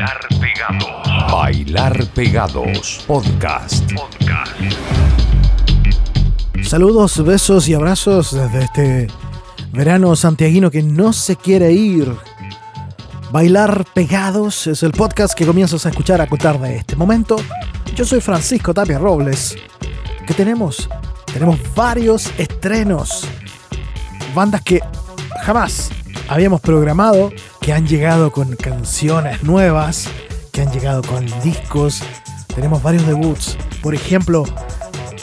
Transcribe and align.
Bailar 0.00 0.28
Pegados. 0.40 1.30
Bailar 1.30 2.06
Pegados. 2.14 3.04
Podcast. 3.06 3.92
Podcast. 3.92 4.54
Saludos, 6.62 7.22
besos 7.22 7.68
y 7.68 7.74
abrazos 7.74 8.32
desde 8.32 8.64
este 8.64 9.06
verano 9.74 10.16
santiaguino 10.16 10.70
que 10.70 10.82
no 10.82 11.12
se 11.12 11.36
quiere 11.36 11.72
ir. 11.72 12.10
Bailar 13.30 13.84
Pegados 13.92 14.68
es 14.68 14.82
el 14.84 14.92
podcast 14.92 15.34
que 15.34 15.44
comienzas 15.44 15.84
a 15.84 15.90
escuchar 15.90 16.22
a 16.22 16.26
contar 16.26 16.58
de 16.58 16.76
este 16.76 16.96
momento. 16.96 17.36
Yo 17.94 18.06
soy 18.06 18.22
Francisco 18.22 18.72
Tapia 18.72 18.98
Robles. 18.98 19.54
¿Qué 20.26 20.32
tenemos? 20.32 20.88
Tenemos 21.30 21.58
varios 21.74 22.32
estrenos. 22.38 23.28
Bandas 24.34 24.62
que 24.62 24.80
jamás 25.42 25.90
habíamos 26.26 26.62
programado, 26.62 27.30
que 27.60 27.72
han 27.72 27.86
llegado 27.86 28.32
con 28.32 28.56
canciones 28.56 29.42
nuevas, 29.42 30.08
que 30.52 30.62
han 30.62 30.72
llegado 30.72 31.02
con 31.02 31.26
discos. 31.42 32.02
Tenemos 32.54 32.82
varios 32.82 33.06
debuts. 33.06 33.56
Por 33.82 33.94
ejemplo, 33.94 34.44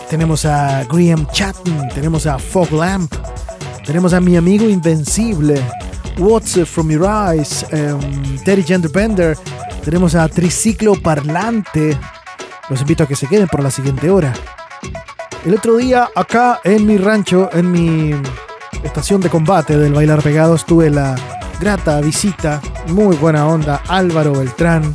tenemos 0.09 0.45
a 0.45 0.83
Graham 0.85 1.27
Chatton, 1.31 1.89
tenemos 1.89 2.25
a 2.25 2.39
Fog 2.39 2.71
Lamp, 2.71 3.13
tenemos 3.85 4.13
a 4.13 4.21
mi 4.21 4.37
amigo 4.37 4.69
Invencible, 4.69 5.61
What's 6.17 6.57
From 6.67 6.89
Your 6.89 7.05
Eyes, 7.05 7.65
um, 7.71 8.37
Terry 8.43 8.63
Genderbender, 8.63 9.37
tenemos 9.83 10.15
a 10.15 10.27
Triciclo 10.27 10.95
Parlante. 10.95 11.97
Los 12.69 12.81
invito 12.81 13.03
a 13.03 13.07
que 13.07 13.15
se 13.15 13.27
queden 13.27 13.47
por 13.47 13.63
la 13.63 13.71
siguiente 13.71 14.09
hora. 14.09 14.33
El 15.45 15.53
otro 15.53 15.77
día, 15.77 16.09
acá 16.13 16.59
en 16.63 16.85
mi 16.85 16.97
rancho, 16.97 17.49
en 17.53 17.71
mi 17.71 18.11
estación 18.83 19.21
de 19.21 19.29
combate 19.29 19.77
del 19.77 19.93
Bailar 19.93 20.21
Pegados, 20.21 20.65
tuve 20.65 20.89
la 20.89 21.15
grata 21.59 21.99
visita, 22.01 22.61
muy 22.87 23.15
buena 23.15 23.47
onda, 23.47 23.81
Álvaro 23.87 24.33
Beltrán, 24.33 24.93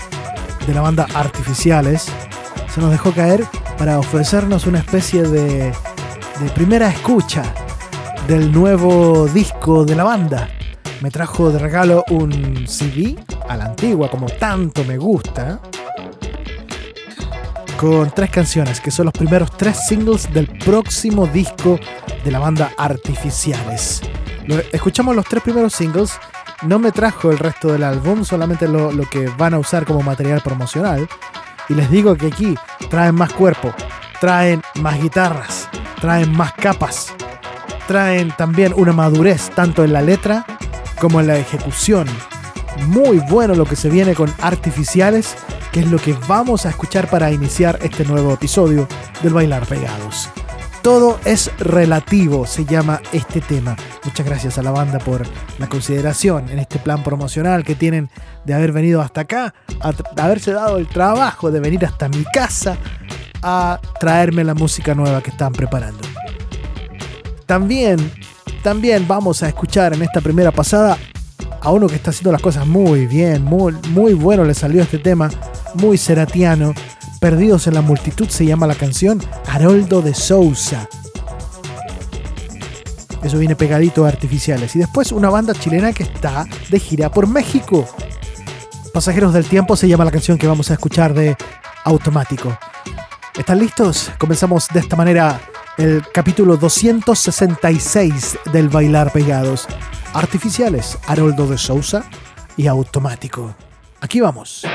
de 0.67 0.75
la 0.75 0.81
banda 0.81 1.07
Artificiales. 1.15 2.07
Se 2.73 2.81
nos 2.81 2.91
dejó 2.91 3.13
caer 3.13 3.45
para 3.77 3.99
ofrecernos 3.99 4.67
una 4.67 4.79
especie 4.79 5.23
de, 5.23 5.73
primera 6.55 6.89
escucha 6.89 7.43
del 8.29 8.53
nuevo 8.53 9.27
disco 9.29 9.85
de 9.85 9.97
la 9.97 10.05
banda. 10.05 10.49
Me 11.01 11.11
trajo 11.11 11.51
de 11.51 11.59
regalo 11.59 12.05
un 12.11 12.67
CD 12.69 13.17
a 13.49 13.57
la 13.57 13.65
antigua, 13.65 14.09
como 14.09 14.27
tanto 14.27 14.85
me 14.85 14.99
gusta, 14.99 15.61
con 17.77 18.13
tres 18.13 18.31
canciones, 18.31 18.81
que 18.81 18.93
son 18.93 19.07
los 19.07 19.15
primeros 19.15 19.51
tres 19.57 19.87
singles 19.89 20.33
del 20.33 20.47
próximo 20.47 21.27
disco 21.27 21.81
de 22.25 22.31
la 22.31 22.39
banda 22.39 22.73
Artificiales. 22.79 24.01
Escuchamos 24.73 25.17
los 25.17 25.25
tres 25.25 25.43
primeros 25.43 25.73
singles, 25.73 26.13
no 26.63 26.79
me 26.79 26.93
trajo 26.93 27.31
el 27.31 27.39
resto 27.39 27.73
del 27.73 27.83
álbum, 27.83 28.25
solamente 28.25 28.69
lo, 28.69 28.91
que 29.11 29.29
van 29.37 29.55
a 29.55 29.59
usar 29.59 29.85
como 29.85 30.03
material 30.03 30.41
promocional. 30.43 31.09
Y 31.69 31.75
les 31.75 31.91
digo 31.91 32.17
que 32.17 32.27
aquí 32.27 32.55
traen 32.91 33.15
más 33.15 33.33
cuerpo, 33.33 33.73
traen 34.21 34.63
más 34.81 35.01
guitarras, 35.01 35.69
traen 36.01 36.33
más 36.33 36.53
capas, 36.53 37.13
traen 37.87 38.33
también 38.37 38.73
una 38.77 38.93
madurez 38.93 39.51
tanto 39.51 39.85
en 39.85 39.93
la 39.93 40.03
letra 40.03 40.45
como 41.01 41.21
en 41.21 41.27
la 41.29 41.37
ejecución. 41.37 42.07
Muy 42.87 43.19
bueno 43.19 43.55
lo 43.55 43.65
que 43.65 43.77
se 43.77 43.91
viene 43.91 44.15
con 44.15 44.33
Artificiales, 44.41 45.37
que 45.73 45.81
es 45.81 45.91
lo 45.91 45.99
que 45.99 46.17
vamos 46.27 46.67
a 46.67 46.71
escuchar 46.71 47.09
para 47.09 47.31
iniciar 47.31 47.79
este 47.83 48.05
nuevo 48.05 48.33
episodio 48.33 48.89
del 49.23 49.33
Bailar 49.33 49.67
Pegados. 49.67 50.31
Todo 50.83 51.21
es 51.25 51.51
relativo, 51.59 52.45
se 52.45 52.65
llama 52.65 53.01
este 53.13 53.41
tema. 53.41 53.77
Muchas 54.05 54.27
gracias 54.27 54.59
a 54.59 54.63
la 54.63 54.73
banda 54.73 54.99
por 54.99 55.23
la 55.59 55.69
consideración 55.69 56.49
en 56.51 56.59
este 56.59 56.81
plan 56.81 57.05
promocional 57.05 57.63
que 57.63 57.77
tienen 57.77 58.11
de 58.45 58.55
haber 58.55 58.73
venido 58.73 59.01
hasta 59.01 59.21
acá, 59.21 59.55
a 59.81 59.93
haberse 60.25 60.53
dado 60.53 60.79
el 60.79 60.89
trabajo 60.89 61.53
de 61.53 61.61
venir 61.61 61.87
hasta 61.87 62.09
mi 62.09 62.25
casa 62.25 62.77
a 63.43 63.81
traerme 64.01 64.43
la 64.43 64.55
música 64.55 64.93
nueva 64.93 65.23
que 65.23 65.31
están 65.31 65.53
preparando. 65.53 66.01
También, 67.47 68.11
también 68.65 69.07
vamos 69.07 69.45
a 69.45 69.49
escuchar 69.49 69.95
en 69.95 70.03
esta 70.03 70.21
primera 70.21 70.51
pasada 70.51 70.99
a 71.61 71.71
uno 71.71 71.87
que 71.87 71.95
está 71.95 72.11
haciendo 72.11 72.33
las 72.33 72.43
cosas 72.43 72.67
muy 72.67 73.07
bien, 73.07 73.45
muy, 73.45 73.73
muy 73.91 74.15
bueno 74.15 74.45
le 74.45 74.55
salió 74.55 74.83
este 74.83 74.99
tema, 74.99 75.31
muy 75.75 75.97
seratiano. 75.97 76.75
Perdidos 77.23 77.69
en 77.69 77.75
la 77.75 77.83
multitud 77.83 78.29
se 78.29 78.45
llama 78.45 78.67
la 78.67 78.75
canción 78.75 79.23
Haroldo 79.47 80.03
de 80.03 80.13
Sousa. 80.13 80.89
Eso 83.23 83.39
viene 83.39 83.55
pegadito 83.55 84.05
a 84.05 84.09
artificiales. 84.09 84.75
Y 84.75 84.81
después 84.81 85.13
una 85.13 85.31
banda 85.31 85.55
chilena 85.55 85.93
que 85.93 86.03
está 86.03 86.47
de 86.69 86.81
gira 86.81 87.13
por 87.13 87.29
México. 87.29 87.89
Pasajeros 88.93 89.33
del 89.33 89.45
Tiempo 89.45 89.77
se 89.77 89.87
llama 89.87 90.05
la 90.05 90.11
canción 90.11 90.37
que 90.37 90.49
vamos 90.49 90.73
a 90.73 90.75
escuchar 90.75 91.15
de 91.15 91.37
Automático. 91.85 92.59
¿Están 93.39 93.61
listos? 93.61 94.11
Comenzamos 94.19 94.67
de 94.75 94.81
esta 94.81 94.97
manera 94.97 95.41
el 95.79 96.03
capítulo 96.13 96.57
266 96.57 98.37
del 98.53 98.69
Bailar 98.69 99.13
Pegados. 99.13 99.69
Artificiales, 100.13 100.99
Haroldo 101.07 101.47
de 101.47 101.57
Sousa 101.57 102.03
y 102.57 102.67
Automático. 102.67 103.55
Aquí 104.01 104.21
vamos. 104.21 104.67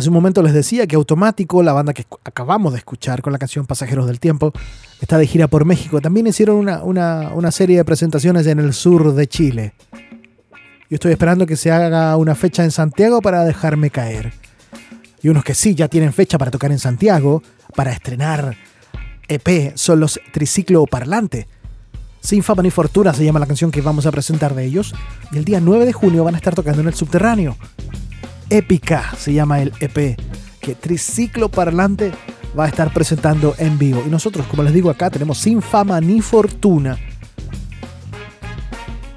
Hace 0.00 0.08
un 0.08 0.14
momento 0.14 0.40
les 0.42 0.54
decía 0.54 0.86
que 0.86 0.96
Automático, 0.96 1.62
la 1.62 1.74
banda 1.74 1.92
que 1.92 2.06
acabamos 2.24 2.72
de 2.72 2.78
escuchar 2.78 3.20
con 3.20 3.34
la 3.34 3.38
canción 3.38 3.66
Pasajeros 3.66 4.06
del 4.06 4.18
Tiempo, 4.18 4.50
está 4.98 5.18
de 5.18 5.26
gira 5.26 5.46
por 5.46 5.66
México. 5.66 6.00
También 6.00 6.26
hicieron 6.26 6.56
una, 6.56 6.82
una- 6.82 7.32
una 7.34 7.50
serie 7.50 7.76
de 7.76 7.84
presentaciones 7.84 8.46
en 8.46 8.60
el 8.60 8.72
sur 8.72 9.12
de 9.14 9.26
Chile. 9.26 9.74
Yo 10.88 10.94
estoy 10.94 11.12
esperando 11.12 11.44
que 11.44 11.54
se 11.54 11.70
haga 11.70 12.16
una 12.16 12.34
fecha 12.34 12.64
en 12.64 12.70
Santiago 12.70 13.20
para 13.20 13.44
dejarme 13.44 13.90
caer. 13.90 14.32
Y 15.22 15.28
unos 15.28 15.44
que 15.44 15.54
sí 15.54 15.74
ya 15.74 15.86
tienen 15.88 16.14
fecha 16.14 16.38
para 16.38 16.50
tocar 16.50 16.72
en 16.72 16.78
Santiago, 16.78 17.42
para 17.76 17.92
estrenar 17.92 18.56
EP, 19.28 19.72
son 19.76 20.00
los 20.00 20.18
Triciclo 20.32 20.86
Parlante. 20.86 21.46
Sin 22.22 22.42
fama 22.42 22.62
ni 22.62 22.70
fortuna 22.70 23.12
se 23.12 23.22
llama 23.22 23.38
la 23.38 23.44
canción 23.46 23.70
que 23.70 23.82
vamos 23.82 24.06
a 24.06 24.10
presentar 24.10 24.54
de 24.54 24.64
ellos. 24.64 24.94
Y 25.30 25.36
el 25.36 25.44
día 25.44 25.60
9 25.60 25.84
de 25.84 25.92
junio 25.92 26.24
van 26.24 26.36
a 26.36 26.38
estar 26.38 26.54
tocando 26.54 26.80
en 26.80 26.88
el 26.88 26.94
subterráneo. 26.94 27.58
Épica 28.50 29.14
se 29.16 29.32
llama 29.32 29.60
el 29.60 29.72
EP 29.80 30.18
que 30.60 30.74
Triciclo 30.74 31.48
Parlante 31.48 32.12
va 32.58 32.64
a 32.64 32.68
estar 32.68 32.92
presentando 32.92 33.54
en 33.58 33.78
vivo. 33.78 34.02
Y 34.06 34.10
nosotros, 34.10 34.46
como 34.46 34.62
les 34.62 34.74
digo 34.74 34.90
acá, 34.90 35.10
tenemos 35.10 35.38
sin 35.38 35.62
fama 35.62 36.00
ni 36.00 36.20
fortuna. 36.20 36.98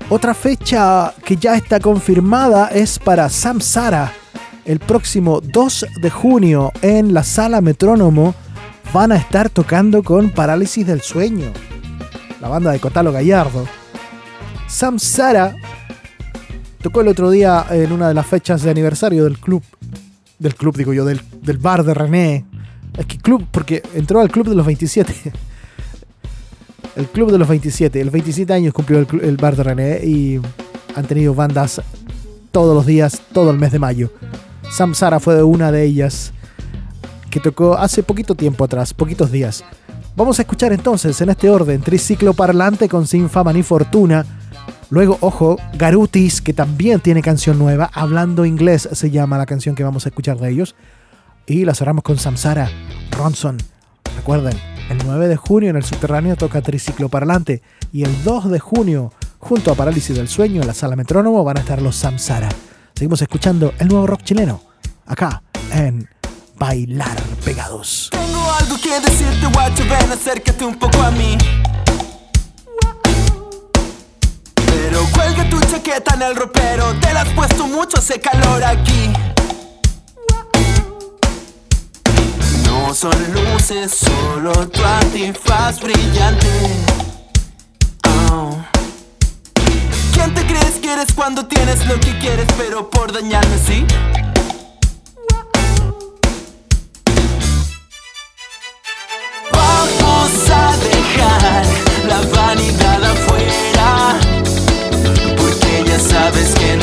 Otra 0.10 0.34
fecha 0.34 1.14
que 1.26 1.36
ya 1.36 1.56
está 1.56 1.80
confirmada 1.80 2.68
es 2.68 3.00
para 3.00 3.30
Samsara. 3.30 4.14
El 4.66 4.80
próximo 4.80 5.42
2 5.42 5.88
de 6.02 6.10
junio 6.10 6.72
en 6.82 7.14
la 7.14 7.24
sala 7.24 7.62
Metrónomo 7.62 8.36
van 8.94 9.12
a 9.12 9.18
estar 9.18 9.50
tocando 9.50 10.04
con 10.04 10.30
Parálisis 10.30 10.86
del 10.86 11.02
Sueño. 11.02 11.52
La 12.40 12.48
banda 12.48 12.72
de 12.72 12.80
Cotalo 12.80 13.12
Gallardo. 13.12 13.66
Samsara 14.68 15.56
tocó 16.84 17.02
el 17.02 17.08
otro 17.08 17.32
día 17.32 17.66
en 17.72 17.94
una 17.94 18.10
de 18.10 18.14
las 18.14 18.28
fechas 18.28 18.62
de 18.62 18.70
aniversario 18.70 19.24
del 19.24 19.40
club. 19.40 19.64
Del 20.38 20.54
club, 20.54 20.76
digo 20.78 20.94
yo, 20.94 21.06
del, 21.06 21.22
del 21.42 21.58
bar 21.58 21.84
de 21.84 21.94
René. 21.94 22.46
Es 22.98 23.06
que 23.06 23.18
club, 23.18 23.48
porque 23.50 23.82
entró 23.96 24.20
al 24.20 24.30
club 24.30 24.50
de 24.50 24.56
los 24.56 24.66
27. 24.66 25.14
El 26.96 27.08
club 27.08 27.32
de 27.32 27.40
los 27.40 27.48
27. 27.48 28.00
El 28.00 28.12
27 28.12 28.54
años 28.54 28.72
cumplió 28.72 29.00
el, 29.00 29.38
bar 29.38 29.56
de 29.56 29.64
René 29.64 30.06
y 30.06 30.40
han 30.94 31.06
tenido 31.08 31.34
bandas 31.34 31.82
todos 32.52 32.76
los 32.76 32.86
días, 32.86 33.20
todo 33.34 33.50
el 33.50 33.58
mes 33.58 33.72
de 33.72 33.80
mayo. 33.80 34.12
Samsara 34.70 35.20
fue 35.20 35.42
una 35.42 35.72
de 35.72 35.84
ellas 35.86 36.34
que 37.32 37.40
tocó 37.40 37.76
hace 37.76 38.04
poquito 38.04 38.36
tiempo 38.36 38.64
atrás, 38.64 38.94
poquitos 38.94 39.32
días. 39.32 39.64
Vamos 40.16 40.38
a 40.38 40.44
escuchar 40.44 40.72
entonces 40.72 41.20
en 41.20 41.30
este 41.30 41.50
orden 41.50 41.82
Triciclo 41.82 42.36
Parlante 42.36 42.88
con 42.88 43.08
Sin 43.08 43.28
Fama 43.28 43.54
ni 43.54 43.64
Fortuna. 43.64 44.24
Luego, 44.94 45.18
ojo, 45.22 45.58
Garutis, 45.74 46.40
que 46.40 46.54
también 46.54 47.00
tiene 47.00 47.24
canción 47.24 47.58
nueva, 47.58 47.90
Hablando 47.96 48.46
Inglés 48.46 48.88
se 48.92 49.10
llama 49.10 49.40
la 49.40 49.48
canción 49.48 49.74
que 49.74 49.84
vamos 49.84 50.06
a 50.06 50.10
escuchar 50.10 50.38
de 50.38 50.52
ellos. 50.52 50.76
Y 51.48 51.66
la 51.66 51.74
cerramos 51.74 52.04
con 52.04 52.20
Samsara, 52.20 52.70
Ronson. 53.10 53.58
Recuerden, 54.16 54.56
El 54.92 55.00
9 55.04 55.30
de 55.30 55.36
junio 55.36 55.72
en 55.72 55.78
el 55.78 55.84
subterráneo 55.84 56.36
toca 56.36 56.62
Triciclo 56.62 57.10
Parlante. 57.10 57.64
Y 57.92 58.04
el 58.04 58.24
2 58.24 58.52
de 58.52 58.60
junio, 58.60 59.12
junto 59.40 59.72
a 59.72 59.76
Parálisis 59.76 60.16
del 60.16 60.28
Sueño, 60.28 60.62
en 60.62 60.68
la 60.68 60.76
sala 60.76 60.96
Metrónomo, 60.96 61.44
van 61.44 61.58
a 61.58 61.62
estar 61.62 61.82
los 61.82 61.96
Samsara. 61.96 62.50
Seguimos 62.94 63.20
escuchando 63.20 63.74
el 63.80 63.88
nuevo 63.88 64.06
rock 64.06 64.22
chileno, 64.22 64.62
acá 65.08 65.42
en 65.72 66.08
Bailar 66.60 67.20
Pegados. 67.44 68.12
Tengo 68.12 68.54
algo 68.60 68.76
que 68.78 69.00
decirte, 69.00 69.48
guacho, 69.52 69.84
ven, 69.86 70.12
acércate 70.12 70.64
un 70.64 70.78
poco 70.78 71.02
a 71.02 71.10
mí. 71.10 71.36
Chaqueta 75.74 76.14
en 76.14 76.22
el 76.22 76.36
ropero, 76.36 76.94
te 77.00 77.12
la 77.14 77.22
has 77.22 77.30
puesto 77.30 77.66
mucho, 77.66 77.98
hace 77.98 78.20
calor 78.20 78.64
aquí. 78.64 79.12
No 82.66 82.94
son 82.94 83.16
luces, 83.34 83.92
solo 83.92 84.52
tu 84.70 84.84
antifaz 84.84 85.80
brillante. 85.80 86.48
Oh. 88.32 88.56
¿Quién 90.14 90.32
te 90.36 90.46
crees 90.46 90.76
que 90.80 90.94
eres 90.94 91.12
cuando 91.12 91.48
tienes 91.48 91.84
lo 91.88 92.00
que 92.00 92.20
quieres, 92.20 92.46
pero 92.56 92.88
por 92.92 93.12
dañarme 93.12 93.58
sí? 93.58 93.84
Vamos 99.52 100.50
a 100.52 100.78
dejar 100.78 101.66
la 102.08 102.22
vanidad 102.32 103.13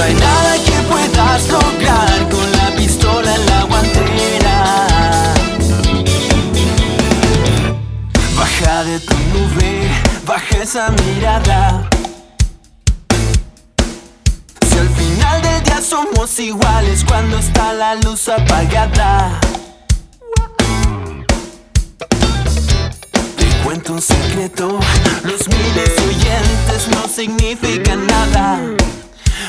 no 0.01 0.07
hay 0.07 0.15
nada 0.15 0.55
que 0.65 0.83
puedas 0.89 1.49
lograr 1.49 2.29
con 2.31 2.53
la 2.53 2.75
pistola 2.75 3.35
en 3.35 3.47
la 3.47 3.63
guantera. 3.65 5.35
Baja 8.35 8.85
de 8.85 9.01
tu 9.01 9.15
nube, 9.35 9.91
baja 10.25 10.57
esa 10.63 10.91
mirada. 10.91 11.89
Si 14.71 14.79
al 14.79 14.89
final 14.89 15.43
del 15.43 15.63
día 15.65 15.81
somos 15.83 16.39
iguales 16.39 17.05
cuando 17.07 17.37
está 17.39 17.75
la 17.75 17.95
luz 17.97 18.29
apagada. 18.31 19.39
Te 23.37 23.47
cuento 23.65 23.93
un 23.93 24.01
secreto, 24.01 24.81
los 25.25 25.47
miles 25.49 25.93
oyentes 26.09 26.89
no 26.89 27.07
significan 27.07 28.07
nada. 28.07 28.61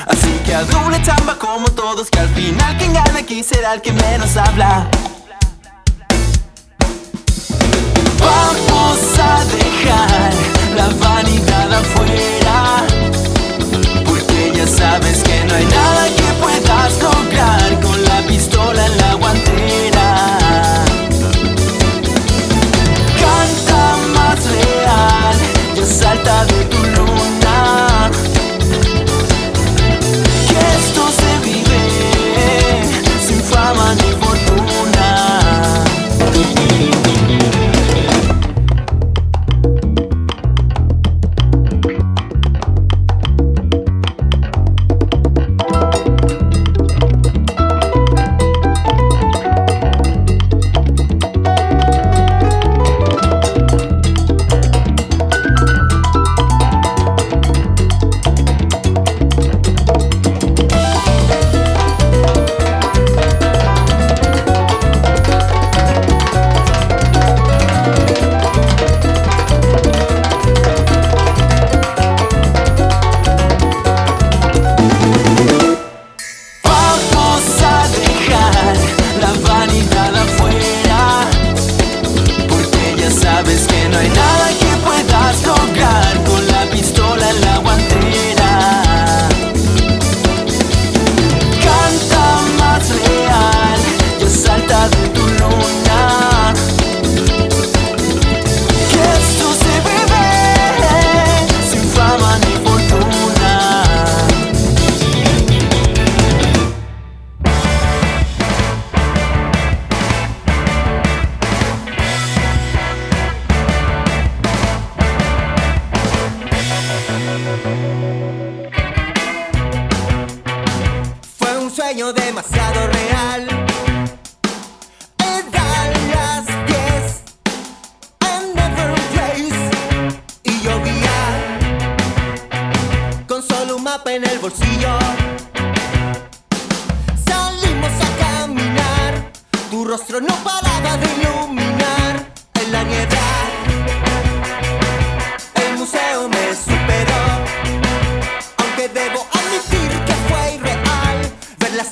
Así 0.08 0.32
que 0.46 0.54
a 0.54 0.64
doble 0.64 1.02
chamba 1.04 1.38
como 1.38 1.68
todos, 1.70 2.10
que 2.10 2.20
al 2.20 2.30
final 2.30 2.78
quien 2.78 2.94
gana 2.94 3.20
aquí 3.20 3.44
será 3.44 3.74
el 3.74 3.82
que 3.82 3.92
menos 3.94 4.36
habla. 4.38 4.90
Vamos 8.20 9.00
a 9.20 9.44
dejar 9.46 10.32
la 10.76 10.88
vanidad 11.00 11.74
afuera. 11.74 12.84
Porque 14.06 14.52
ya 14.56 14.68
sabes 14.68 15.24
que 15.24 15.44
no 15.46 15.56
hay 15.56 15.66
nada 15.66 16.06
que 16.16 16.34
puedas 16.42 17.02
lograr 17.02 17.80
con 17.82 18.04
la 18.04 18.22
pistola 18.28 18.86
en 18.86 18.98
la 18.98 19.14
guantera. 19.16 20.16
Canta 23.22 23.98
más 24.16 24.40
real, 24.46 25.38
ya 25.76 25.86
salta 25.86 26.46
de 26.46 26.66
tu 26.66 26.81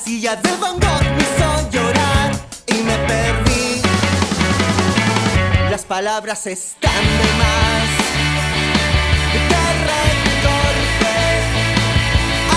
Ver 0.09 0.15
la 0.15 0.21
silla 0.21 0.35
de 0.37 0.49
Van 0.57 0.79
Gogh 0.79 1.03
me 1.15 1.21
hizo 1.21 1.69
llorar 1.69 2.31
Y 2.65 2.73
me 2.73 2.97
perdí. 3.07 3.81
Las 5.69 5.85
palabras 5.85 6.47
están 6.47 6.91
de 6.91 7.33
más. 7.37 7.83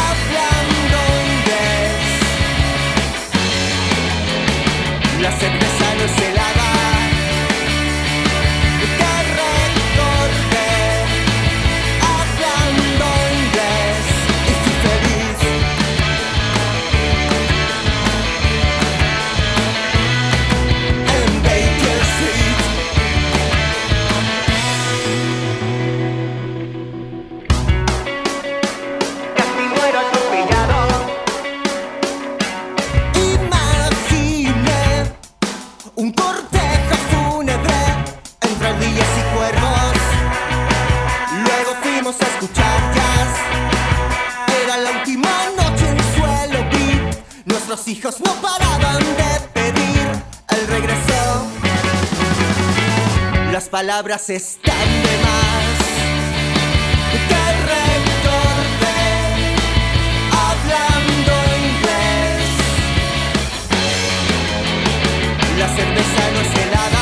Hablando 0.05 0.99
inglés. 1.35 2.03
La 5.21 5.31
cerveza 5.33 5.95
no 5.97 6.05
es 6.05 6.19
helada 6.23 6.72
No 48.19 48.33
paraban 48.43 48.99
de 48.99 49.41
pedir 49.55 50.23
el 50.51 50.67
regreso. 50.67 51.47
Las 53.51 53.69
palabras 53.69 54.29
están 54.29 54.89
de 55.05 55.19
más. 55.23 55.53
Hablando 60.45 61.33
inglés. 61.59 62.51
La 65.59 65.69
cerveza 65.69 66.31
no 66.35 66.41
es 66.41 66.53
helada. 66.61 67.02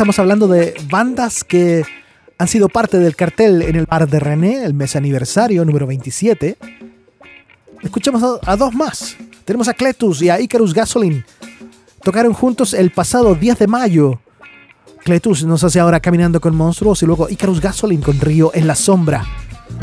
Estamos 0.00 0.18
hablando 0.18 0.48
de 0.48 0.72
bandas 0.88 1.44
que 1.44 1.84
han 2.38 2.48
sido 2.48 2.70
parte 2.70 2.98
del 2.98 3.16
cartel 3.16 3.60
en 3.60 3.76
el 3.76 3.84
bar 3.84 4.08
de 4.08 4.18
René, 4.18 4.64
el 4.64 4.72
mes 4.72 4.96
aniversario 4.96 5.62
número 5.62 5.86
27. 5.86 6.56
Escuchamos 7.82 8.22
a, 8.22 8.50
a 8.50 8.56
dos 8.56 8.72
más. 8.72 9.18
Tenemos 9.44 9.68
a 9.68 9.74
Cletus 9.74 10.22
y 10.22 10.30
a 10.30 10.40
Icarus 10.40 10.72
Gasoline. 10.72 11.26
Tocaron 12.02 12.32
juntos 12.32 12.72
el 12.72 12.92
pasado 12.92 13.34
10 13.34 13.58
de 13.58 13.66
mayo. 13.66 14.22
Cletus 15.04 15.44
nos 15.44 15.64
hace 15.64 15.80
ahora 15.80 16.00
Caminando 16.00 16.40
con 16.40 16.56
Monstruos 16.56 17.02
y 17.02 17.06
luego 17.06 17.28
Icarus 17.28 17.60
Gasoline 17.60 18.02
con 18.02 18.18
Río 18.18 18.52
en 18.54 18.66
la 18.66 18.76
Sombra. 18.76 19.26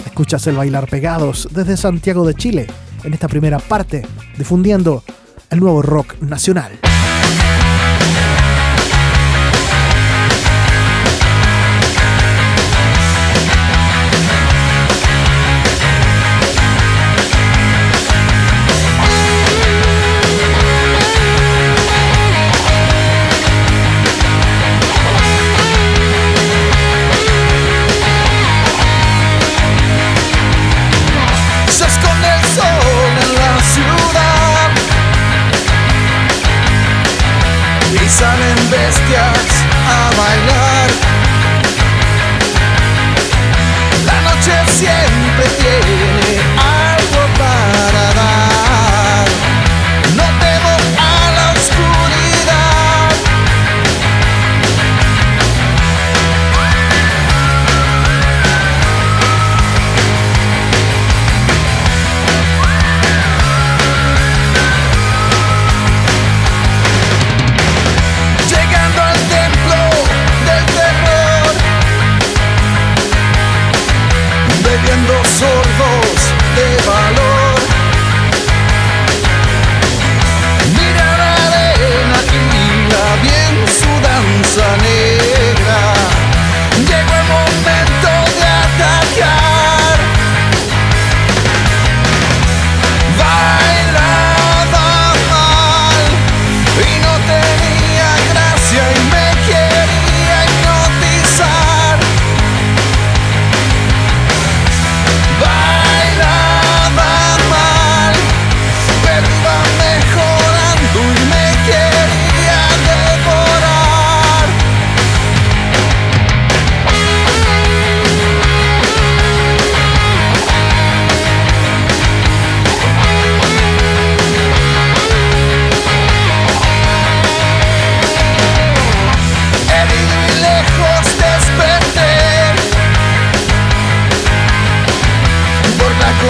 Escuchas 0.03 0.47
el 0.47 0.55
bailar 0.55 0.89
pegados 0.89 1.47
desde 1.51 1.77
Santiago 1.77 2.25
de 2.25 2.33
Chile 2.33 2.65
en 3.03 3.13
esta 3.13 3.27
primera 3.27 3.59
parte, 3.59 4.01
difundiendo 4.35 5.03
el 5.51 5.59
nuevo 5.59 5.83
rock 5.83 6.19
nacional. 6.21 6.71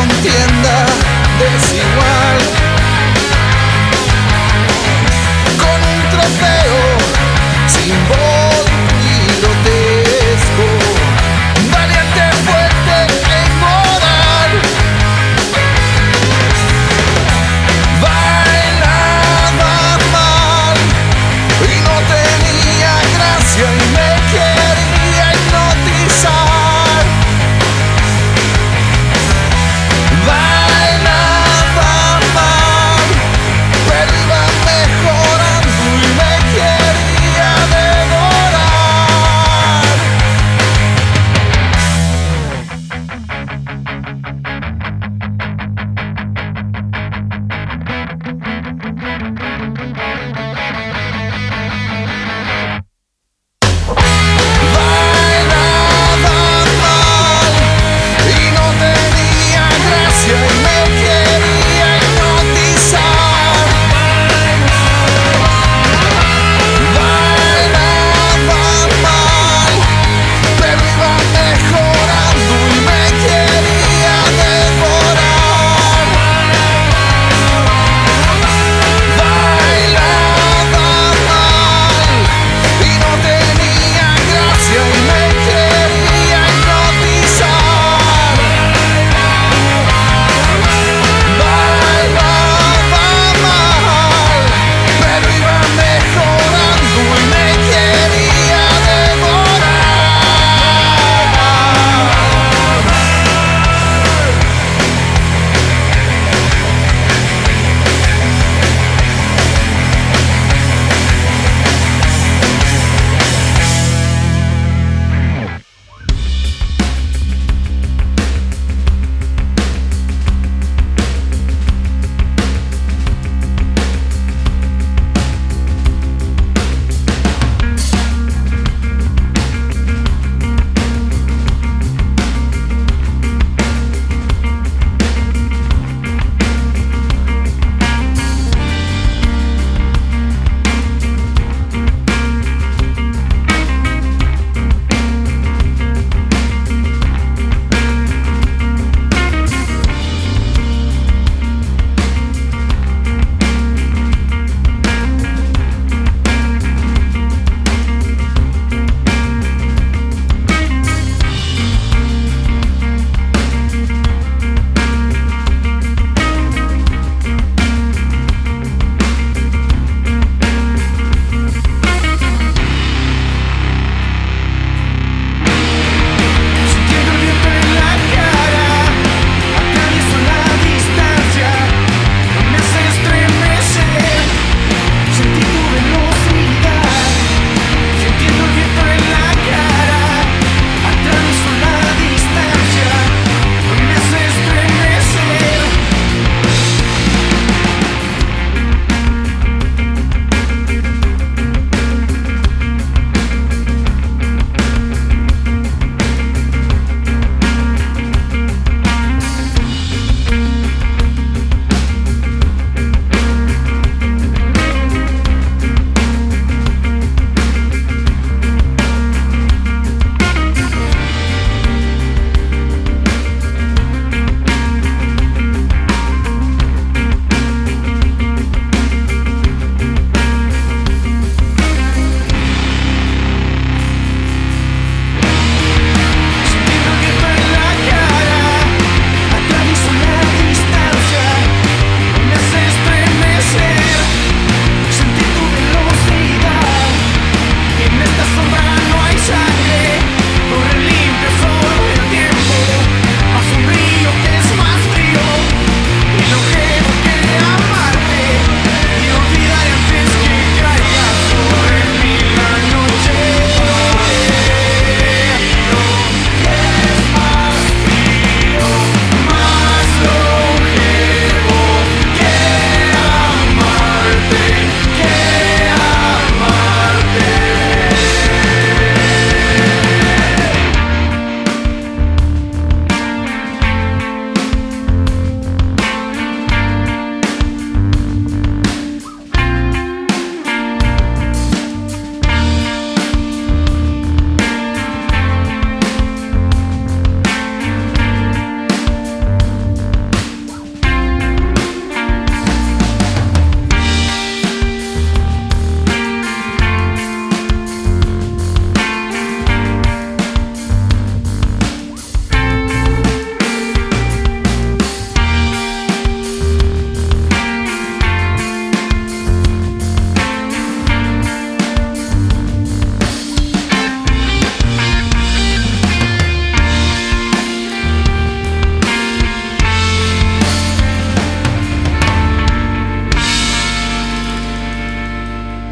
entienda 0.10 0.86
desigual. 1.40 2.17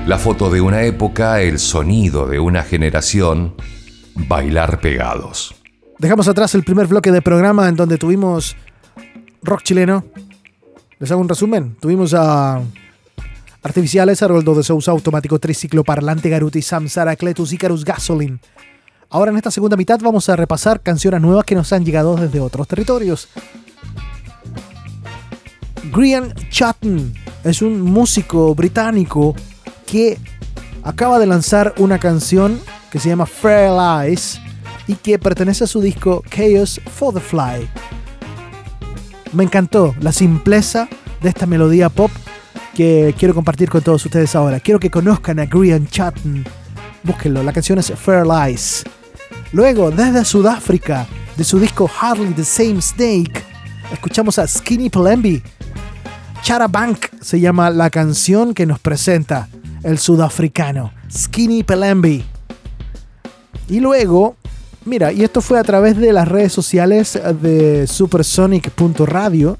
La 0.06 0.20
foto 0.20 0.52
de 0.52 0.62
una 0.62 0.84
época, 0.84 1.42
el 1.42 1.58
sonido 1.58 2.28
de 2.28 2.40
una 2.40 2.62
generación, 2.62 3.56
bailar 4.14 4.80
pegados. 4.80 5.56
Dejamos 5.98 6.28
atrás 6.28 6.54
el 6.54 6.64
primer 6.64 6.86
bloque 6.86 7.12
de 7.12 7.24
programa 7.24 7.68
en 7.68 7.76
donde 7.76 7.98
tuvimos 7.98 8.56
rock 9.42 9.64
chileno. 9.64 10.06
Les 11.00 11.10
hago 11.10 11.22
un 11.22 11.28
resumen. 11.28 11.76
Tuvimos 11.80 12.14
a 12.14 12.62
Artificiales, 13.64 14.22
Aroldo 14.22 14.54
de 14.54 14.62
Sousa, 14.62 14.92
Automático 14.92 15.40
Triciclo, 15.40 15.84
Parlante, 15.84 16.30
Garuti, 16.30 16.62
Samsara, 16.62 17.16
Cletus, 17.16 17.52
Icarus, 17.54 17.84
Gasoline. 17.84 18.38
Ahora 19.10 19.32
en 19.32 19.38
esta 19.38 19.50
segunda 19.50 19.76
mitad 19.76 20.00
vamos 20.02 20.30
a 20.30 20.36
repasar 20.36 20.82
canciones 20.82 21.20
nuevas 21.20 21.46
que 21.46 21.56
nos 21.56 21.74
han 21.74 21.84
llegado 21.84 22.16
desde 22.16 22.40
otros 22.40 22.68
territorios. 22.68 23.28
Grian 25.92 26.32
Chatton 26.52 27.12
es 27.44 27.64
un 27.64 27.82
músico 27.82 28.54
británico 28.54 29.34
que 29.86 30.18
acaba 30.84 31.20
de 31.20 31.26
lanzar 31.26 31.74
una 31.78 32.00
canción 32.00 32.60
que 32.92 33.00
se 33.00 33.10
llama 33.10 33.26
Fair 33.26 33.72
Lies 33.72 34.40
y 34.88 34.96
que 34.96 35.20
pertenece 35.20 35.64
a 35.64 35.68
su 35.68 35.82
disco 35.82 36.24
Chaos 36.30 36.80
for 36.92 37.14
the 37.14 37.20
Fly. 37.20 37.68
Me 39.34 39.44
encantó 39.44 39.96
la 40.00 40.12
simpleza 40.12 40.88
de 41.22 41.30
esta 41.30 41.46
melodía 41.46 41.90
pop 41.90 42.12
que 42.76 43.16
quiero 43.18 43.34
compartir 43.34 43.70
con 43.70 43.82
todos 43.82 44.06
ustedes 44.06 44.36
ahora. 44.36 44.60
Quiero 44.60 44.80
que 44.80 44.92
conozcan 44.92 45.40
a 45.40 45.46
Grian 45.46 45.88
Chatton. 45.88 46.46
Búsquenlo, 47.04 47.44
la 47.44 47.54
canción 47.54 47.80
es 47.80 47.92
Fair 47.92 48.26
Lies. 48.26 48.84
Luego, 49.52 49.92
desde 49.92 50.26
Sudáfrica, 50.26 51.08
de 51.38 51.44
su 51.44 51.60
disco 51.60 51.88
Hardly 51.88 52.34
the 52.34 52.44
Same 52.44 52.82
Snake, 52.82 53.44
escuchamos 53.92 54.40
a 54.40 54.48
Skinny 54.48 54.90
Palembi. 54.90 55.42
Charabank 56.42 57.08
se 57.22 57.40
llama 57.40 57.70
la 57.70 57.90
canción 57.90 58.54
que 58.54 58.66
nos 58.66 58.80
presenta 58.80 59.48
el 59.86 60.00
sudafricano, 60.00 60.92
Skinny 61.12 61.64
Palembi. 61.64 62.26
Y 63.70 63.80
luego, 63.80 64.36
mira, 64.84 65.14
y 65.14 65.24
esto 65.24 65.42
fue 65.42 65.60
a 65.60 65.64
través 65.64 65.96
de 65.96 66.12
las 66.12 66.28
redes 66.28 66.52
sociales 66.52 67.20
de 67.42 67.86
supersonic.radio, 67.86 69.58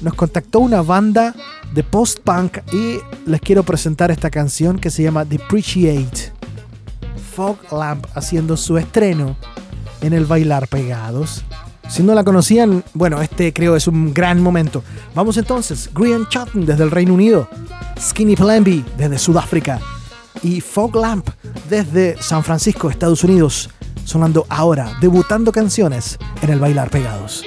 nos 0.00 0.14
contactó 0.14 0.60
una 0.60 0.80
banda 0.80 1.34
de 1.74 1.84
post-punk 1.84 2.58
y 2.72 2.98
les 3.26 3.40
quiero 3.42 3.62
presentar 3.62 4.10
esta 4.10 4.30
canción 4.30 4.78
que 4.78 4.90
se 4.90 5.02
llama 5.02 5.26
Depreciate. 5.26 6.32
Fog 7.34 7.58
Lamp 7.70 8.06
haciendo 8.14 8.56
su 8.56 8.78
estreno 8.78 9.36
en 10.00 10.14
el 10.14 10.24
Bailar 10.24 10.66
Pegados. 10.68 11.44
Si 11.90 12.02
no 12.02 12.14
la 12.14 12.24
conocían, 12.24 12.84
bueno, 12.94 13.20
este 13.20 13.52
creo 13.52 13.76
es 13.76 13.86
un 13.86 14.14
gran 14.14 14.40
momento. 14.40 14.82
Vamos 15.14 15.36
entonces, 15.36 15.90
Green 15.94 16.26
Chatton 16.28 16.64
desde 16.64 16.84
el 16.84 16.90
Reino 16.90 17.14
Unido, 17.14 17.48
Skinny 18.00 18.36
Palembi 18.36 18.84
desde 18.96 19.18
Sudáfrica 19.18 19.80
y 20.42 20.60
Fog 20.60 20.96
Lamp 20.96 21.28
desde 21.68 22.20
San 22.22 22.44
Francisco, 22.44 22.90
Estados 22.90 23.24
Unidos, 23.24 23.70
sonando 24.04 24.46
ahora, 24.48 24.96
debutando 25.00 25.52
canciones 25.52 26.18
en 26.42 26.50
el 26.50 26.60
Bailar 26.60 26.90
Pegados. 26.90 27.44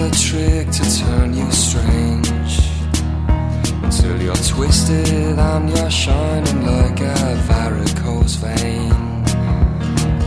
A 0.00 0.10
trick 0.10 0.70
to 0.70 0.98
turn 0.98 1.34
you 1.34 1.50
strange. 1.52 2.52
Until 3.82 4.22
you're 4.22 4.42
twisted 4.52 5.38
and 5.38 5.68
you're 5.68 5.90
shining 5.90 6.64
like 6.64 7.00
a 7.00 7.34
varicose 7.46 8.36
vein. 8.36 8.92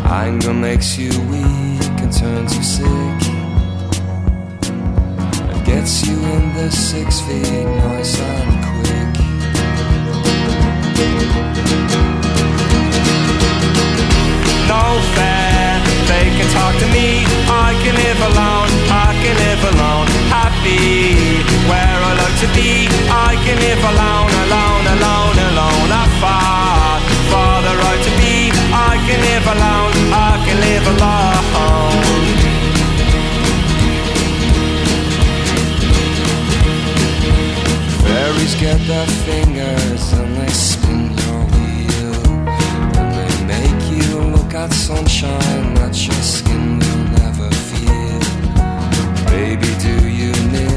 Anger 0.05 0.53
makes 0.53 0.97
you 0.97 1.09
weak 1.31 1.97
and 2.03 2.13
turns 2.13 2.55
you 2.55 2.63
sick. 2.63 3.21
And 5.49 5.65
gets 5.65 6.05
you 6.05 6.17
in 6.35 6.53
the 6.53 6.69
six 6.69 7.21
feet 7.21 7.65
nice 7.85 8.19
and 8.19 8.53
quick. 8.69 9.13
No 14.67 14.83
fair. 15.15 15.52
They 16.07 16.27
can 16.35 16.47
talk 16.51 16.75
to 16.83 16.87
me. 16.91 17.23
I 17.47 17.73
can 17.83 17.95
live 17.95 18.19
alone. 18.31 18.69
I 18.91 19.15
can 19.21 19.35
live 19.45 19.63
alone. 19.73 20.07
Happy 20.27 21.43
where 21.69 21.99
I 22.09 22.11
like 22.21 22.37
to 22.43 22.49
be. 22.55 22.87
I 23.09 23.35
can 23.43 23.57
live 23.59 23.83
alone, 23.91 24.31
alone, 24.43 24.85
alone, 24.95 25.37
alone. 25.49 25.89
I 25.91 26.05
fought 26.21 27.03
for 27.31 27.55
the 27.67 27.73
right 27.83 28.01
to 28.07 28.11
be. 28.21 28.51
I 28.71 28.99
can 29.05 29.19
live 29.29 29.45
alone. 29.55 29.93
I 30.11 30.33
can 30.45 30.57
live 30.67 30.85
alone. 30.93 31.63
Fairies 38.03 38.55
get 38.55 38.79
their 38.87 39.07
fingers 39.27 40.22
look 44.63 44.71
at 44.71 44.77
sunshine 44.77 45.73
that 45.75 46.07
your 46.07 46.15
skin 46.23 46.79
will 46.79 47.03
never 47.19 47.49
feel. 47.51 48.19
Baby, 49.25 49.67
do 49.79 50.07
you 50.07 50.31
miss 50.51 50.72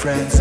friends 0.00 0.39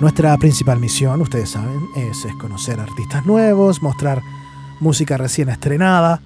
Nuestra 0.00 0.34
principal 0.38 0.80
misión, 0.80 1.20
ustedes 1.20 1.50
saben, 1.50 1.78
es, 1.94 2.26
conocer 2.40 2.80
artistas 2.80 3.26
nuevos, 3.26 3.82
mostrar 3.82 4.22
música 4.80 5.18
recién 5.18 5.50
estrenada. 5.50 6.22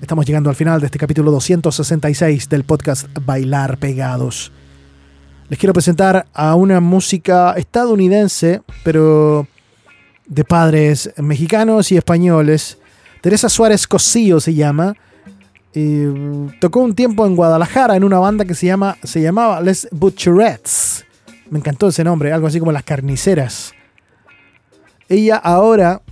Estamos 0.00 0.24
llegando 0.24 0.48
al 0.48 0.54
final 0.54 0.78
de 0.78 0.86
este 0.86 1.00
capítulo 1.00 1.32
266 1.32 2.48
del 2.48 2.62
podcast 2.62 3.08
Bailar 3.26 3.78
Pegados. 3.78 4.52
Les 5.48 5.58
quiero 5.58 5.72
presentar 5.72 6.28
a 6.32 6.54
una 6.54 6.78
música 6.78 7.54
estadounidense, 7.56 8.62
pero 8.84 9.48
de 10.26 10.44
padres 10.44 11.12
mexicanos 11.16 11.90
y 11.90 11.96
españoles. 11.96 12.78
Teresa 13.22 13.48
Suárez 13.48 13.88
Cosío 13.88 14.38
se 14.38 14.54
llama. 14.54 14.94
Y 15.74 16.04
tocó 16.60 16.78
un 16.78 16.94
tiempo 16.94 17.26
en 17.26 17.34
Guadalajara 17.34 17.96
en 17.96 18.04
una 18.04 18.20
banda 18.20 18.44
que 18.44 18.54
se, 18.54 18.66
llama, 18.66 18.96
se 19.02 19.20
llamaba 19.20 19.60
Les 19.60 19.88
Butcherettes. 19.90 21.04
Me 21.54 21.60
encantó 21.60 21.86
ese 21.86 22.02
nombre, 22.02 22.32
algo 22.32 22.48
así 22.48 22.58
como 22.58 22.72
las 22.72 22.82
carniceras. 22.82 23.74
Ella 25.08 25.36
ahora, 25.36 26.02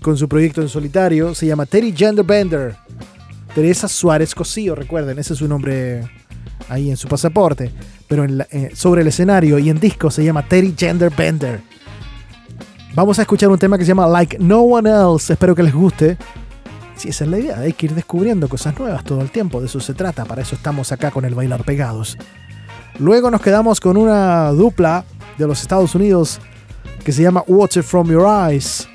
con 0.00 0.16
su 0.16 0.30
proyecto 0.30 0.62
en 0.62 0.70
solitario, 0.70 1.34
se 1.34 1.44
llama 1.44 1.66
Terry 1.66 1.92
Genderbender. 1.94 2.74
Teresa 3.54 3.86
Suárez 3.86 4.34
Cosío, 4.34 4.74
recuerden, 4.74 5.18
ese 5.18 5.34
es 5.34 5.40
su 5.40 5.46
nombre 5.46 6.10
ahí 6.70 6.88
en 6.88 6.96
su 6.96 7.06
pasaporte. 7.06 7.70
Pero 8.08 8.24
eh, 8.24 8.70
sobre 8.72 9.02
el 9.02 9.08
escenario 9.08 9.58
y 9.58 9.68
en 9.68 9.78
disco 9.78 10.10
se 10.10 10.24
llama 10.24 10.48
Terry 10.48 10.74
Genderbender. 10.74 11.60
Vamos 12.94 13.18
a 13.18 13.22
escuchar 13.22 13.50
un 13.50 13.58
tema 13.58 13.76
que 13.76 13.84
se 13.84 13.88
llama 13.88 14.06
Like 14.06 14.38
No 14.38 14.60
One 14.60 14.88
Else. 14.88 15.34
Espero 15.34 15.54
que 15.54 15.64
les 15.64 15.74
guste. 15.74 16.16
Sí, 16.96 17.10
esa 17.10 17.24
es 17.24 17.30
la 17.30 17.38
idea, 17.38 17.58
hay 17.58 17.74
que 17.74 17.84
ir 17.84 17.94
descubriendo 17.94 18.48
cosas 18.48 18.78
nuevas 18.78 19.04
todo 19.04 19.20
el 19.20 19.30
tiempo, 19.30 19.60
de 19.60 19.66
eso 19.66 19.78
se 19.78 19.94
trata, 19.94 20.24
para 20.24 20.42
eso 20.42 20.56
estamos 20.56 20.90
acá 20.90 21.10
con 21.12 21.26
el 21.26 21.34
Bailar 21.34 21.62
Pegados. 21.62 22.16
Luego 22.98 23.30
nos 23.30 23.40
quedamos 23.40 23.80
con 23.80 23.96
una 23.96 24.50
dupla 24.50 25.04
de 25.36 25.46
los 25.46 25.60
Estados 25.62 25.94
Unidos 25.94 26.40
que 27.04 27.12
se 27.12 27.22
llama 27.22 27.44
Water 27.46 27.82
From 27.82 28.10
Your 28.10 28.26
Eyes. 28.26 28.88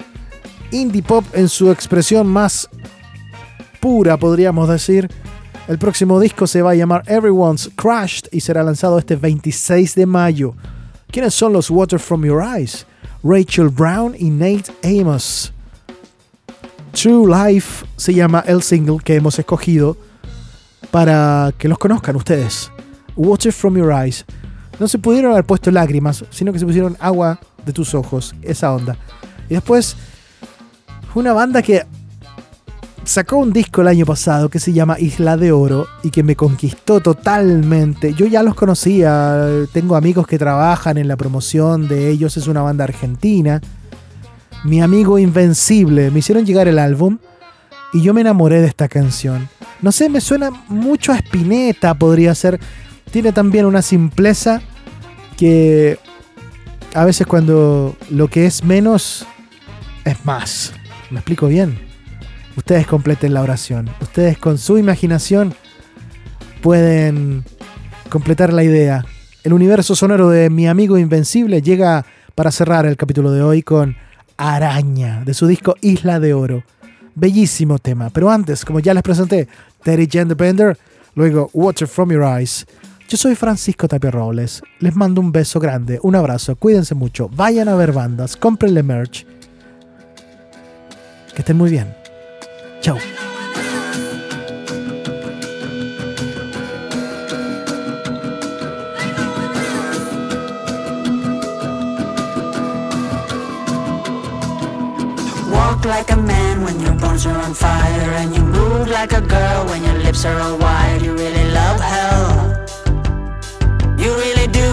Indie 0.71 1.01
pop 1.01 1.23
en 1.33 1.47
su 1.47 1.71
expresión 1.71 2.27
más 2.27 2.69
pura, 3.79 4.17
podríamos 4.17 4.67
decir. 4.67 5.09
El 5.69 5.77
próximo 5.77 6.19
disco 6.19 6.45
se 6.47 6.61
va 6.61 6.71
a 6.71 6.75
llamar 6.75 7.03
Everyone's 7.07 7.71
Crashed 7.75 8.27
y 8.31 8.41
será 8.41 8.61
lanzado 8.63 8.99
este 8.99 9.15
26 9.15 9.95
de 9.95 10.05
mayo. 10.05 10.53
¿Quiénes 11.09 11.33
son 11.33 11.53
los 11.53 11.69
Water 11.69 11.99
From 11.99 12.25
Your 12.25 12.43
Eyes? 12.43 12.85
Rachel 13.23 13.69
Brown 13.69 14.15
y 14.17 14.29
Nate 14.29 14.73
Amos. 14.83 15.53
True 16.91 17.25
Life 17.27 17.85
se 17.95 18.13
llama 18.13 18.43
el 18.45 18.61
single 18.61 18.97
que 19.01 19.15
hemos 19.15 19.39
escogido 19.39 19.95
para 20.91 21.53
que 21.57 21.69
los 21.69 21.77
conozcan 21.77 22.17
ustedes. 22.17 22.72
Water 23.15 23.51
From 23.51 23.77
Your 23.77 23.91
Eyes. 23.91 24.25
No 24.79 24.87
se 24.87 24.97
pudieron 24.97 25.31
haber 25.31 25.45
puesto 25.45 25.71
lágrimas, 25.71 26.25
sino 26.29 26.51
que 26.51 26.59
se 26.59 26.65
pusieron 26.65 26.97
agua 26.99 27.39
de 27.65 27.73
tus 27.73 27.93
ojos, 27.93 28.35
esa 28.41 28.73
onda. 28.73 28.97
Y 29.49 29.53
después, 29.53 29.95
una 31.15 31.33
banda 31.33 31.61
que 31.61 31.85
sacó 33.03 33.37
un 33.37 33.51
disco 33.51 33.81
el 33.81 33.87
año 33.87 34.05
pasado 34.05 34.49
que 34.49 34.59
se 34.59 34.73
llama 34.73 34.99
Isla 34.99 35.37
de 35.37 35.51
Oro 35.51 35.87
y 36.03 36.09
que 36.09 36.23
me 36.23 36.35
conquistó 36.35 37.01
totalmente. 37.01 38.13
Yo 38.13 38.25
ya 38.25 38.43
los 38.43 38.55
conocía, 38.55 39.45
tengo 39.71 39.95
amigos 39.95 40.25
que 40.25 40.37
trabajan 40.37 40.97
en 40.97 41.07
la 41.07 41.17
promoción 41.17 41.87
de 41.87 42.09
ellos, 42.09 42.37
es 42.37 42.47
una 42.47 42.61
banda 42.61 42.85
argentina. 42.85 43.61
Mi 44.63 44.81
amigo 44.81 45.19
Invencible, 45.19 46.09
me 46.11 46.19
hicieron 46.19 46.45
llegar 46.45 46.67
el 46.67 46.79
álbum 46.79 47.17
y 47.93 48.01
yo 48.01 48.13
me 48.13 48.21
enamoré 48.21 48.61
de 48.61 48.67
esta 48.67 48.87
canción. 48.87 49.49
No 49.81 49.91
sé, 49.91 50.09
me 50.09 50.21
suena 50.21 50.49
mucho 50.69 51.11
a 51.11 51.17
Spinetta, 51.17 51.93
podría 51.93 52.33
ser. 52.33 52.59
Tiene 53.11 53.31
también 53.31 53.65
una 53.65 53.81
simpleza 53.81 54.61
que 55.37 55.99
a 56.93 57.05
veces 57.05 57.27
cuando 57.27 57.95
lo 58.09 58.27
que 58.27 58.45
es 58.45 58.63
menos 58.63 59.25
es 60.05 60.25
más. 60.25 60.73
¿Me 61.09 61.19
explico 61.19 61.47
bien? 61.47 61.77
Ustedes 62.55 62.85
completen 62.87 63.33
la 63.33 63.41
oración. 63.41 63.89
Ustedes 64.01 64.37
con 64.37 64.57
su 64.57 64.77
imaginación 64.77 65.53
pueden 66.61 67.43
completar 68.09 68.53
la 68.53 68.63
idea. 68.63 69.05
El 69.43 69.53
universo 69.53 69.95
sonoro 69.95 70.29
de 70.29 70.49
mi 70.49 70.67
amigo 70.67 70.97
Invencible 70.97 71.61
llega 71.61 72.05
para 72.35 72.51
cerrar 72.51 72.85
el 72.85 72.95
capítulo 72.95 73.31
de 73.31 73.41
hoy 73.41 73.63
con 73.63 73.95
Araña, 74.37 75.23
de 75.25 75.33
su 75.33 75.47
disco 75.47 75.75
Isla 75.81 76.19
de 76.19 76.33
Oro. 76.33 76.63
Bellísimo 77.15 77.79
tema. 77.79 78.09
Pero 78.09 78.29
antes, 78.29 78.65
como 78.65 78.79
ya 78.79 78.93
les 78.93 79.03
presenté, 79.03 79.47
Terry 79.83 80.07
Genderbender, 80.09 80.77
luego 81.15 81.49
Water 81.53 81.87
From 81.87 82.11
Your 82.11 82.23
Eyes. 82.23 82.65
Yo 83.09 83.17
soy 83.17 83.35
Francisco 83.35 83.87
Tapia 83.87 84.11
Robles. 84.11 84.61
Les 84.79 84.95
mando 84.95 85.21
un 85.21 85.31
beso 85.31 85.59
grande, 85.59 85.99
un 86.01 86.15
abrazo, 86.15 86.55
cuídense 86.55 86.95
mucho, 86.95 87.29
vayan 87.29 87.69
a 87.69 87.75
ver 87.75 87.91
bandas, 87.91 88.35
cómprenle 88.35 88.83
merch. 88.83 89.25
Que 91.33 91.41
estén 91.41 91.57
muy 91.57 91.69
bien. 91.69 91.95
Chao. 92.81 92.97
Like 105.85 106.11
a 106.11 106.15
man 106.15 106.63
when 106.63 106.79
your 106.79 106.93
bones 106.93 107.25
are 107.25 107.37
on 107.37 107.53
fire 107.53 108.11
And 108.17 108.33
you 108.33 108.41
move 108.41 108.87
like 108.87 109.11
a 109.11 109.21
girl 109.21 109.65
when 109.65 109.83
your 109.83 109.93
lips 109.95 110.25
are 110.25 110.39
all 110.39 110.57
wide 110.57 111.01
You 111.01 111.13
really 111.13 111.51
love 111.51 111.79
hell 111.79 112.52
You 114.03 114.13
really 114.17 114.47
do. 114.47 114.69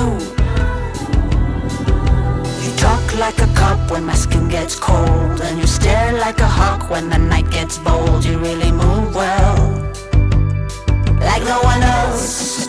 You 2.65 2.71
talk 2.77 3.05
like 3.17 3.39
a 3.39 3.47
cop 3.55 3.89
when 3.89 4.05
my 4.05 4.15
skin 4.15 4.49
gets 4.49 4.75
cold 4.75 5.41
And 5.41 5.57
you 5.57 5.69
stare 5.69 6.15
like 6.15 6.41
a 6.41 6.49
hawk 6.49 6.91
when 6.91 7.09
the 7.09 7.19
night 7.19 7.49
gets 7.49 7.79
bold. 7.79 8.25
You 8.25 8.39
really 8.39 8.73
move 8.73 9.15
well 9.15 9.55
Like 11.21 11.45
no 11.45 11.61
one 11.63 11.81
else 11.81 12.60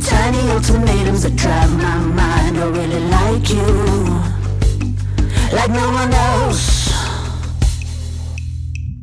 tiny 0.00 0.50
ultimatums 0.50 1.22
that 1.22 1.36
drive 1.36 1.72
my 1.76 1.98
mind. 1.98 2.58
I 2.58 2.66
really 2.68 3.00
like 3.16 3.48
you 3.50 3.70
Like 5.52 5.70
no 5.70 5.86
one 5.92 6.12
else. 6.12 6.90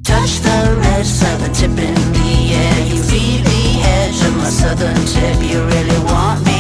Touch 0.03 0.39
the 0.39 0.77
rest 0.79 1.23
of 1.23 1.35
the 1.43 1.49
tip 1.53 1.71
in 1.71 1.95
the 2.13 2.53
air. 2.53 2.85
You 2.87 3.01
feel 3.03 3.43
the 3.43 3.81
edge 3.83 4.19
of 4.27 4.37
my 4.37 4.49
southern 4.49 5.05
tip. 5.05 5.37
You 5.51 5.65
really 5.65 5.99
want 6.05 6.45
me 6.45 6.57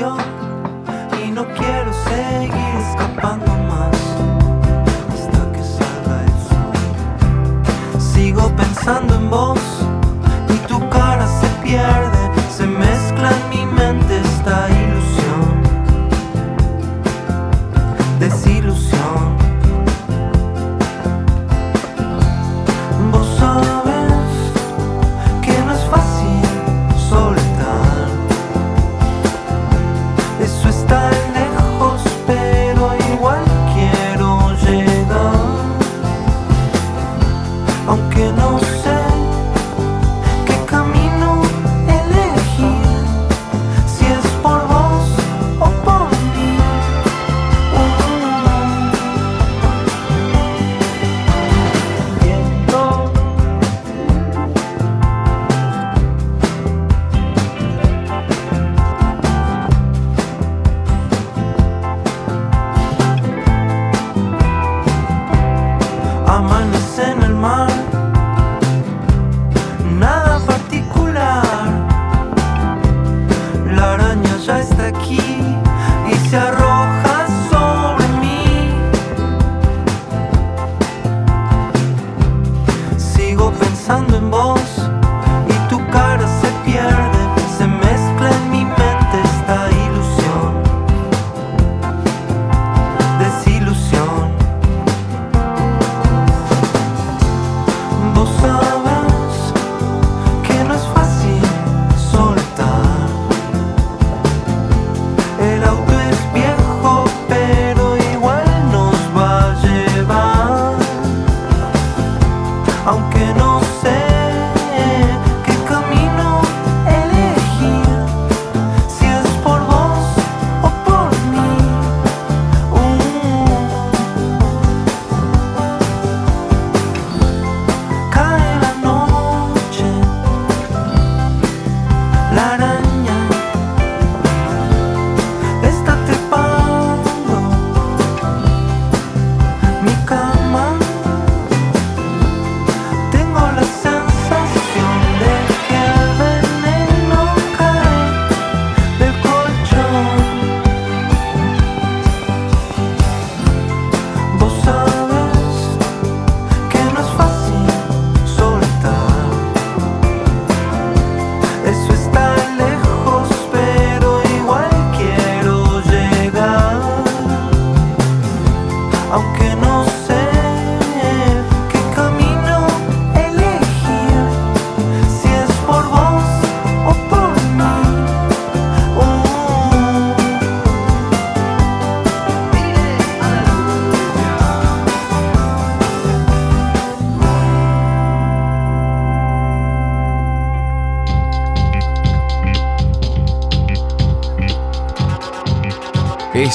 y 0.00 1.30
no 1.30 1.46
quiero 1.48 1.92
seguir 1.92 2.54
escapando. 2.88 3.49